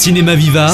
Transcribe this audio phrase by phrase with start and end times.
[0.00, 0.72] Cinéma Viva,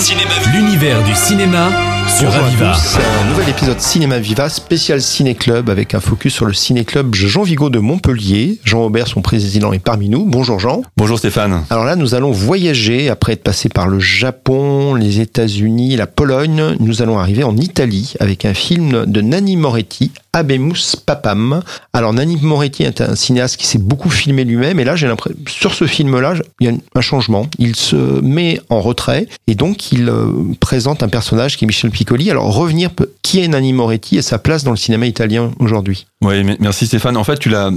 [0.52, 2.72] l'univers du cinéma sur Bonjour à Aviva.
[2.72, 6.52] tous, c'est un nouvel épisode Cinéma Viva, spécial Ciné Club avec un focus sur le
[6.52, 8.58] Ciné Club Jean Vigo de Montpellier.
[8.64, 10.24] Jean Aubert, son président, est parmi nous.
[10.24, 10.82] Bonjour Jean.
[10.96, 11.64] Bonjour Stéphane.
[11.68, 16.76] Alors là, nous allons voyager après être passé par le Japon, les États-Unis, la Pologne.
[16.78, 21.62] Nous allons arriver en Italie avec un film de Nanni Moretti, Abemus Papam.
[21.92, 25.36] Alors Nanni Moretti est un cinéaste qui s'est beaucoup filmé lui-même et là, j'ai l'impression
[25.46, 27.48] sur ce film-là, il y a un changement.
[27.58, 30.26] Il se met en retrait et donc il euh,
[30.60, 32.30] présente un personnage qui est Michel Piccoli.
[32.30, 32.90] Alors revenir,
[33.22, 36.06] qui est Nanni Moretti et sa place dans le cinéma italien aujourd'hui?
[36.22, 37.16] Oui, me- merci Stéphane.
[37.16, 37.70] En fait, tu l'as,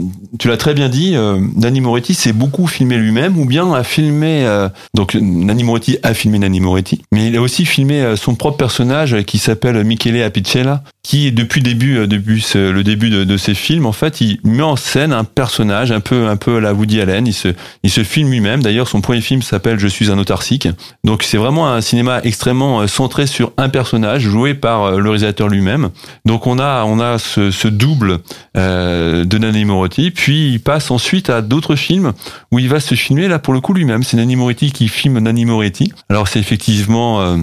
[0.57, 1.15] très bien dit.
[1.15, 4.45] Euh, Nanni Moretti s'est beaucoup filmé lui-même, ou bien a filmé.
[4.45, 8.35] euh, donc, Nanni Moretti a filmé Nanni Moretti, mais il a aussi filmé euh, son
[8.35, 13.53] propre personnage qui s'appelle Michele Apicella, qui depuis début, euh, depuis le début de, ses
[13.53, 16.73] films, en fait, il met en scène un personnage un peu, un peu à la
[16.73, 17.25] Woody Allen.
[17.27, 17.49] Il se,
[17.83, 18.61] il se filme lui-même.
[18.61, 20.67] D'ailleurs, son premier film s'appelle Je suis un autarcique.
[21.03, 25.47] Donc, c'est vraiment un cinéma extrêmement centré sur un personnage joué par euh, le réalisateur
[25.47, 25.89] lui-même.
[26.25, 28.19] Donc, on a, on a ce, double
[28.57, 32.13] euh, de Nanni Moretti, puis il passe ensuite à d'autres films
[32.51, 34.03] où il va se filmer là pour le coup lui-même.
[34.03, 35.93] C'est Nanni Moretti qui filme Nanni Moretti.
[36.09, 37.37] Alors c'est effectivement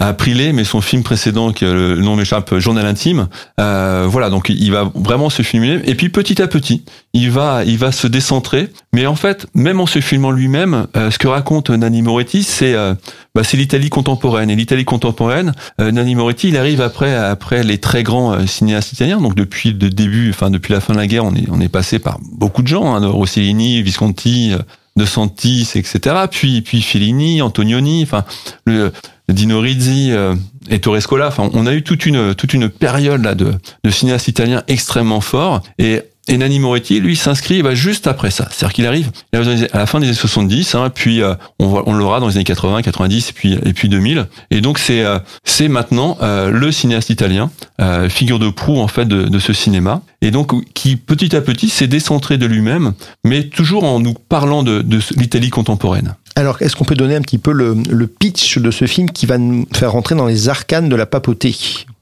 [0.00, 3.28] euh, Aprilé, mais son film précédent, qui, euh, le nom m'échappe, Journal intime.
[3.60, 5.80] Euh, voilà, donc il va vraiment se filmer.
[5.84, 8.70] Et puis petit à petit, il va, il va se décentrer.
[8.92, 12.74] Mais en fait, même en se filmant lui-même, euh, ce que raconte Nanni Moretti, c'est
[12.74, 12.94] euh,
[13.34, 14.50] bah, c'est l'Italie contemporaine.
[14.50, 18.92] Et l'Italie contemporaine, euh, Nanni Moretti, il arrive après, après les très grands euh, cinéastes
[18.92, 19.20] italiens.
[19.20, 21.68] Donc depuis le début, enfin depuis la fin de la guerre, on est, on est
[21.68, 24.54] passé par beaucoup de gens, hein, Rossellini, Visconti.
[24.96, 26.16] Euh, de Santis, etc.
[26.30, 28.24] Puis, puis Fellini, Antonioni, enfin,
[28.64, 28.92] le,
[29.28, 30.34] Dino Rizzi euh,
[30.68, 31.28] et Torre Scola.
[31.28, 35.20] Enfin, on a eu toute une, toute une période là de, de cinéastes italiens extrêmement
[35.20, 35.62] forts.
[35.78, 38.48] Et, et Nanni Moretti, lui, s'inscrit bah, juste après ça.
[38.50, 42.28] C'est-à-dire qu'il arrive, à la fin des années 70, hein, puis euh, on l'aura dans
[42.28, 44.26] les années 80, 90 et puis, et puis 2000.
[44.50, 48.88] Et donc, c'est euh, c'est maintenant euh, le cinéaste italien, euh, figure de proue en
[48.88, 50.00] fait de, de ce cinéma.
[50.22, 54.62] Et donc, qui petit à petit s'est décentré de lui-même, mais toujours en nous parlant
[54.62, 56.14] de, de l'Italie contemporaine.
[56.36, 59.26] Alors, est-ce qu'on peut donner un petit peu le, le pitch de ce film qui
[59.26, 61.54] va nous faire rentrer dans les arcanes de la papauté?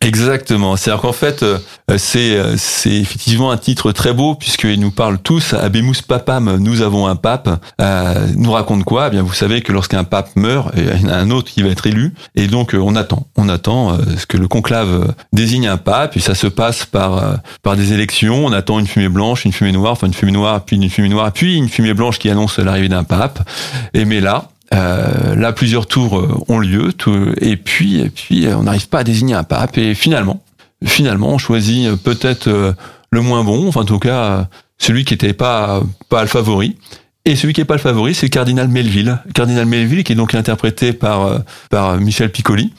[0.03, 0.77] Exactement.
[0.77, 1.59] C'est-à-dire qu'en fait, euh,
[1.97, 5.55] c'est euh, c'est effectivement un titre très beau puisqu'il nous parle tous.
[5.55, 7.49] Abemus papam, nous avons un pape.
[7.81, 9.07] Euh, nous raconte quoi?
[9.09, 11.53] Eh bien, vous savez que lorsqu'un pape meurt, euh, il y en a un autre
[11.53, 15.15] qui va être élu, et donc euh, on attend, on attend ce que le conclave
[15.33, 18.45] désigne un pape, et ça se passe par par des élections.
[18.47, 21.09] On attend une fumée blanche, une fumée noire, enfin une fumée noire, puis une fumée
[21.09, 23.49] noire, puis une fumée blanche qui annonce l'arrivée d'un pape.
[23.95, 28.47] Et mais là, euh, là, plusieurs tours euh, ont lieu, tout- et puis, et puis,
[28.47, 29.77] euh, on n'arrive pas à désigner un pape.
[29.79, 30.43] Et finalement,
[30.85, 32.75] finalement, on choisit peut-être
[33.11, 36.77] le moins bon, enfin en tout cas celui qui n'était pas pas le favori.
[37.25, 39.19] Et celui qui n'est pas le favori, c'est le cardinal Melville.
[39.35, 42.73] Cardinal Melville, qui est donc interprété par par Michel Piccoli.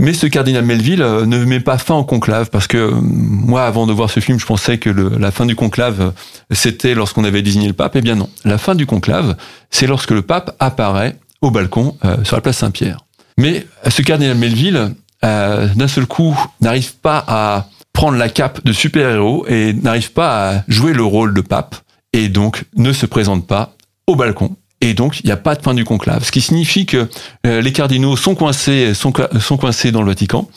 [0.00, 3.92] Mais ce cardinal Melville ne met pas fin au conclave parce que moi, avant de
[3.92, 6.12] voir ce film, je pensais que la fin du conclave
[6.50, 7.96] c'était lorsqu'on avait désigné le pape.
[7.96, 9.36] Eh bien non, la fin du conclave,
[9.70, 12.98] c'est lorsque le pape apparaît au balcon euh, sur la place Saint-Pierre.
[13.36, 14.94] Mais ce cardinal Melville,
[15.24, 20.50] euh, d'un seul coup, n'arrive pas à prendre la cape de super-héros et n'arrive pas
[20.50, 21.76] à jouer le rôle de pape
[22.12, 23.74] et donc ne se présente pas
[24.06, 24.56] au balcon.
[24.80, 26.24] Et donc, il n'y a pas de fin du conclave.
[26.24, 27.08] Ce qui signifie que
[27.46, 30.48] euh, les cardinaux sont coincés, sont, co- sont coincés dans le Vatican,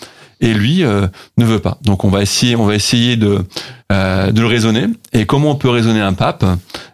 [0.42, 1.80] et lui euh, ne veut pas.
[1.82, 3.44] Donc, on va essayer, on va essayer de,
[3.92, 4.86] euh, de le raisonner.
[5.14, 6.46] Et comment on peut raisonner un pape?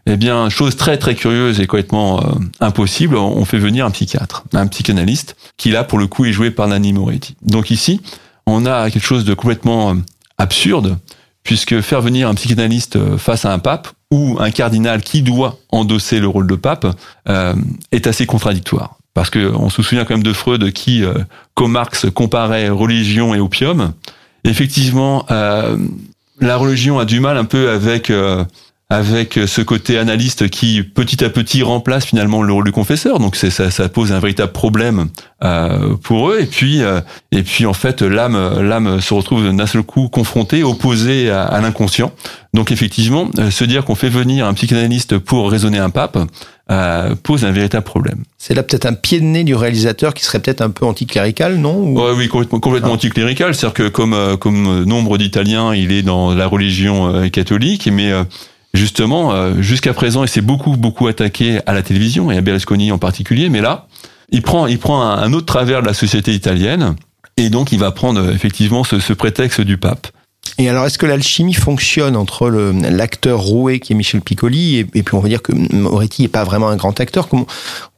[0.09, 2.31] Eh bien, chose très très curieuse et complètement euh,
[2.61, 6.49] impossible, on fait venir un psychiatre, un psychanalyste, qui là, pour le coup, est joué
[6.49, 7.35] par Nanni Moretti.
[7.41, 7.99] Donc ici,
[8.45, 9.95] on a quelque chose de complètement euh,
[10.37, 10.97] absurde,
[11.43, 15.57] puisque faire venir un psychanalyste euh, face à un pape ou un cardinal qui doit
[15.71, 16.87] endosser le rôle de pape
[17.27, 17.53] euh,
[17.91, 18.95] est assez contradictoire.
[19.13, 21.15] Parce que on se souvient quand même de Freud qui, euh,
[21.53, 23.91] comme Marx, comparait religion et opium.
[24.45, 25.77] Effectivement, euh,
[26.39, 28.11] la religion a du mal un peu avec
[28.89, 33.19] avec ce côté analyste qui petit à petit remplace finalement le rôle du confesseur.
[33.19, 35.07] Donc ça, ça pose un véritable problème
[35.43, 36.39] euh, pour eux.
[36.39, 37.01] Et puis euh,
[37.33, 41.59] et puis en fait l'âme l'âme se retrouve d'un seul coup confrontée, opposée à, à
[41.59, 42.13] l'inconscient.
[42.53, 46.17] Donc effectivement, euh, se dire qu'on fait venir un psychanalyste pour raisonner un pape
[46.71, 48.23] euh, pose un véritable problème.
[48.37, 51.57] C'est là peut-être un pied de nez du réalisateur qui serait peut-être un peu anticlérical,
[51.57, 52.95] non Ou- Ouais, oui, complètement, complètement Ah.
[52.95, 53.53] anticlérical.
[53.53, 58.11] C'est-à-dire que comme euh, comme nombre d'Italiens, il est dans la religion euh, catholique, mais
[58.13, 58.23] euh,
[58.77, 62.91] justement, euh, jusqu'à présent, il s'est beaucoup beaucoup attaqué à la télévision et à Berlusconi
[62.91, 63.49] en particulier.
[63.49, 63.87] Mais là,
[64.29, 66.95] il prend il prend un, un autre travers de la société italienne
[67.35, 70.07] et donc il va prendre euh, effectivement ce, ce prétexte du pape.
[70.57, 75.03] Et alors, est-ce que l'alchimie fonctionne entre l'acteur roué qui est Michel Piccoli et, et
[75.03, 77.27] puis on va dire que Moretti n'est pas vraiment un grand acteur?
[77.27, 77.47] Comment,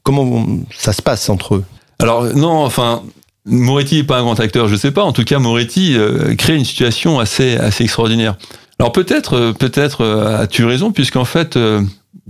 [0.03, 0.45] comment
[0.75, 1.63] ça se passe entre eux?
[1.99, 3.03] Alors non, enfin.
[3.45, 5.03] Moretti est pas un grand acteur, je sais pas.
[5.03, 8.35] En tout cas, Moretti euh, crée une situation assez assez extraordinaire.
[8.79, 11.59] Alors peut-être euh, peut-être euh, as-tu raison puisqu'en fait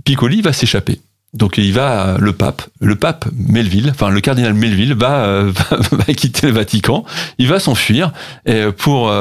[0.04, 1.00] Piccoli va s'échapper.
[1.32, 6.14] Donc il va le pape, le pape Melville, enfin le cardinal Melville va, va, va
[6.14, 7.04] quitter le Vatican,
[7.38, 8.12] il va s'enfuir
[8.78, 9.14] pour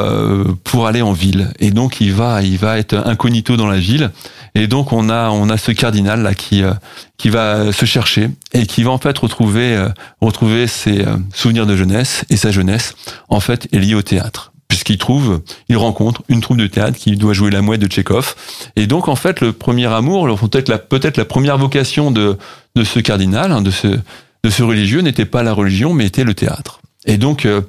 [0.63, 1.53] pour aller en ville.
[1.59, 4.09] Et donc il va il va être incognito dans la ville.
[4.55, 6.63] Et donc on a on a ce cardinal là qui
[7.19, 9.79] qui va se chercher et qui va en fait retrouver
[10.19, 12.95] retrouver ses souvenirs de jeunesse et sa jeunesse
[13.27, 17.17] en fait est liée au théâtre puisqu'il trouve, il rencontre une troupe de théâtre qui
[17.17, 18.35] doit jouer la mouette de Tchekhov.
[18.77, 22.37] Et donc, en fait, le premier amour, peut-être la, peut-être la première vocation de,
[22.75, 26.79] de ce cardinal, hein, de ce, religieux, n'était pas la religion, mais était le théâtre.
[27.05, 27.61] Et donc, euh,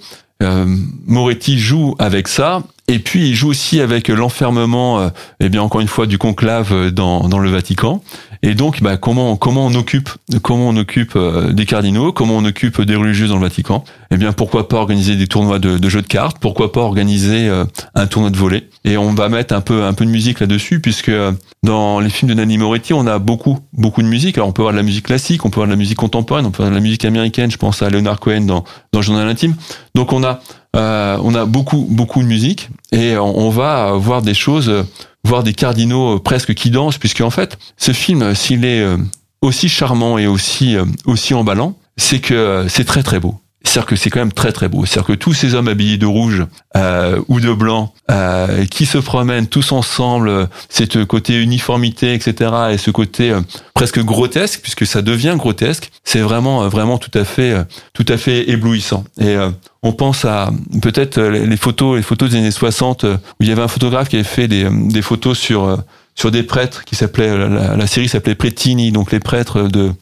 [0.43, 0.67] euh,
[1.07, 5.09] Moretti joue avec ça, et puis il joue aussi avec l'enfermement, euh,
[5.39, 8.03] eh bien encore une fois, du conclave dans, dans le Vatican.
[8.43, 10.09] Et donc, bah, comment comment on occupe
[10.43, 13.85] comment on occupe euh, des cardinaux, comment on occupe des religieux dans le Vatican?
[14.11, 17.49] Eh bien, pourquoi pas organiser des tournois de, de jeux de cartes Pourquoi pas organiser
[17.49, 17.65] euh,
[17.95, 20.81] un tournoi de volley Et on va mettre un peu un peu de musique là-dessus,
[20.81, 21.33] puisque euh,
[21.63, 24.39] dans les films de Nanni Moretti, on a beaucoup beaucoup de musique.
[24.39, 26.47] Alors, on peut avoir de la musique classique, on peut avoir de la musique contemporaine,
[26.47, 27.51] on peut avoir de la musique américaine.
[27.51, 29.55] Je pense à Leonard Cohen dans dans Journal intime.
[29.95, 30.41] Donc, on a
[30.77, 34.87] euh, on a beaucoup beaucoup de musique et on va voir des choses
[35.25, 38.81] voir des cardinaux euh, presque qui dansent, puisque en fait, ce film, euh, s'il est
[38.81, 38.97] euh,
[39.43, 40.77] aussi charmant et aussi
[41.07, 43.37] aussi emballant, c'est que c'est très très beau.
[43.65, 44.87] C'est-à-dire que c'est quand même très très beau.
[44.87, 46.47] C'est-à-dire que tous ces hommes habillés de rouge
[46.77, 52.51] euh, ou de blanc euh, qui se promènent tous ensemble, cette côté uniformité, etc.
[52.73, 53.41] et ce côté euh,
[53.75, 57.55] presque grotesque, puisque ça devient grotesque, c'est vraiment vraiment tout à fait
[57.93, 59.05] tout à fait éblouissant.
[59.21, 59.37] Et
[59.83, 60.51] on pense à
[60.83, 63.09] peut-être les photos les photos des années 60 où
[63.41, 65.79] il y avait un photographe qui avait fait des, des photos sur
[66.15, 69.93] sur des prêtres qui s'appelait la, la série s'appelait Pretini, donc les prêtres de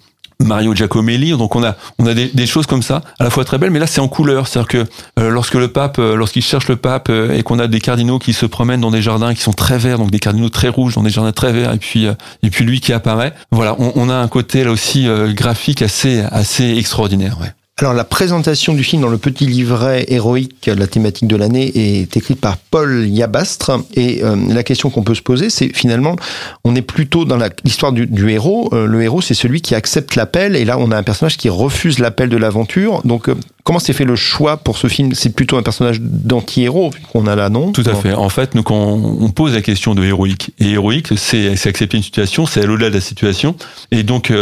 [0.45, 1.31] Mario Giacomelli.
[1.33, 3.71] Donc on a on a des, des, choses comme ça, à la fois très belles,
[3.71, 4.47] mais là c'est en couleur.
[4.47, 4.87] C'est-à-dire que
[5.19, 8.19] euh, lorsque le pape, euh, lorsqu'il cherche le pape euh, et qu'on a des cardinaux
[8.19, 10.95] qui se promènent dans des jardins qui sont très verts, donc des cardinaux très rouges
[10.95, 12.07] dans des jardins très verts, et puis
[12.43, 13.35] et puis lui qui apparaît.
[13.51, 17.39] Voilà, on, on a un côté là aussi graphique assez assez extraordinaire.
[17.41, 17.53] Ouais.
[17.81, 22.17] Alors la présentation du film dans le petit livret héroïque, la thématique de l'année, est
[22.17, 23.71] écrite par Paul Yabastre.
[23.95, 26.17] Et euh, la question qu'on peut se poser, c'est finalement,
[26.65, 28.69] on est plutôt dans l'histoire du, héros.
[28.73, 30.57] Euh, le héros, c'est celui qui accepte l'appel.
[30.57, 33.01] Et là, on a un personnage qui refuse l'appel de l'aventure.
[33.05, 35.15] Donc, euh, comment s'est fait le choix pour ce film?
[35.15, 37.71] C'est plutôt un personnage d'anti-héros qu'on a là, non?
[37.71, 38.13] Tout à fait.
[38.13, 42.03] En fait, nous, quand on pose la question de héroïque, et héroïque, c'est accepter une
[42.03, 43.55] situation, c'est aller au-delà de la situation.
[43.93, 44.33] Et donc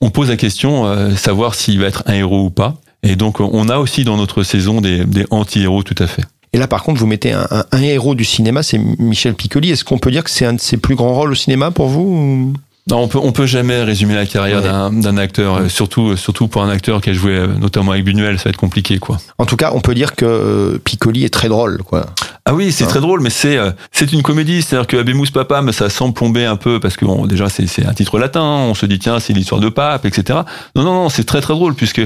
[0.00, 2.76] on pose la question, euh, savoir s'il va être un héros ou pas.
[3.02, 6.24] Et donc, on a aussi dans notre saison des, des anti-héros tout à fait.
[6.52, 9.70] Et là, par contre, vous mettez un, un, un héros du cinéma, c'est Michel Piccoli.
[9.70, 11.88] Est-ce qu'on peut dire que c'est un de ses plus grands rôles au cinéma pour
[11.88, 12.54] vous
[12.90, 15.00] non, on peut on peut jamais résumer la carrière ouais.
[15.00, 15.68] d'un acteur, ouais.
[15.68, 18.98] surtout surtout pour un acteur qui a joué notamment avec Buñuel, ça va être compliqué
[18.98, 19.18] quoi.
[19.38, 22.06] En tout cas, on peut dire que euh, Piccoli est très drôle quoi.
[22.44, 25.30] Ah oui, c'est hein très drôle, mais c'est euh, c'est une comédie, c'est-à-dire que Abemus
[25.30, 28.42] Papam, ça semble plomber un peu parce que bon, déjà c'est c'est un titre latin,
[28.42, 30.40] on se dit tiens c'est l'histoire de pape, etc.
[30.74, 32.00] Non non non, c'est très très drôle puisque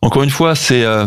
[0.00, 1.06] encore une fois, c'est euh,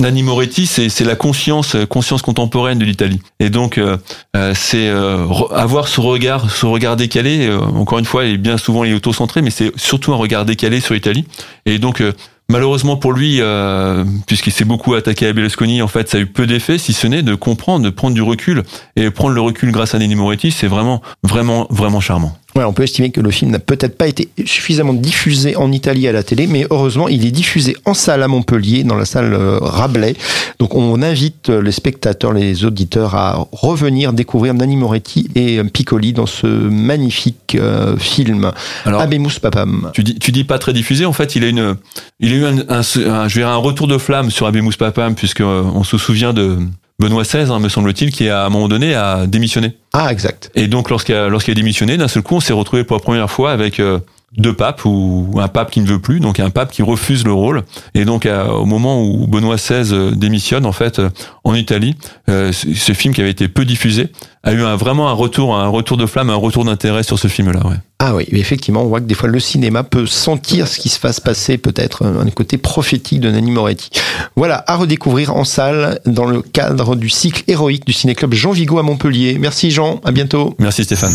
[0.00, 3.20] Nanni Moretti, c'est la conscience conscience contemporaine de l'Italie.
[3.38, 3.98] Et donc euh,
[4.36, 7.46] euh c'est euh, avoir ce regard ce regard décalé.
[7.46, 10.46] Euh, encore une fois, est bien souvent il est auto-centré, mais c'est surtout un regard
[10.46, 11.26] décalé sur l'Italie.
[11.66, 12.12] Et donc euh,
[12.50, 16.26] Malheureusement pour lui, euh, puisqu'il s'est beaucoup attaqué à Berlusconi, en fait, ça a eu
[16.26, 18.64] peu d'effet, si ce n'est de comprendre, de prendre du recul.
[18.96, 22.36] Et prendre le recul grâce à Nenni Moretti, c'est vraiment, vraiment, vraiment charmant.
[22.60, 26.06] Ouais, on peut estimer que le film n'a peut-être pas été suffisamment diffusé en Italie
[26.06, 29.32] à la télé, mais heureusement, il est diffusé en salle à Montpellier, dans la salle
[29.32, 30.14] euh, Rabelais.
[30.58, 36.26] Donc, on invite les spectateurs, les auditeurs à revenir découvrir Nanni Moretti et Piccoli dans
[36.26, 38.52] ce magnifique euh, film
[38.84, 39.90] Alors, Abemus Papam.
[39.94, 41.06] Tu dis, tu dis pas très diffusé.
[41.06, 41.76] En fait, il a une,
[42.18, 45.14] il a eu un, un, un, je dirais un retour de flamme sur Abemus Papam,
[45.14, 46.58] puisque euh, on se souvient de
[47.00, 49.72] Benoît XVI, hein, me semble-t-il, qui à un moment donné a démissionné.
[49.94, 50.50] Ah, exact.
[50.54, 53.02] Et donc lorsqu'il a, lorsqu'il a démissionné, d'un seul coup, on s'est retrouvé pour la
[53.02, 54.00] première fois avec euh,
[54.36, 57.32] deux papes ou un pape qui ne veut plus, donc un pape qui refuse le
[57.32, 57.62] rôle.
[57.94, 61.00] Et donc à, au moment où Benoît XVI démissionne, en fait,
[61.44, 61.96] en Italie,
[62.28, 64.10] euh, ce film qui avait été peu diffusé
[64.42, 67.28] a eu un, vraiment un retour, un retour de flamme, un retour d'intérêt sur ce
[67.28, 67.60] film-là.
[67.66, 67.76] Ouais.
[67.98, 70.98] Ah oui, effectivement, on voit que des fois le cinéma peut sentir ce qui se
[71.00, 73.90] va se passer, peut-être un côté prophétique de Nanni Moretti.
[74.36, 78.78] Voilà, à redécouvrir en salle dans le cadre du cycle héroïque du Ciné-Club Jean Vigo
[78.78, 79.36] à Montpellier.
[79.38, 80.54] Merci Jean, à bientôt.
[80.58, 81.12] Merci Stéphane.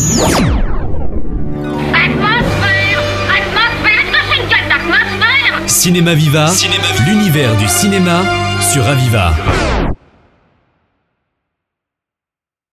[5.86, 8.24] Cinéma Viva, Cinéma l'univers du cinéma
[8.60, 9.36] sur Aviva.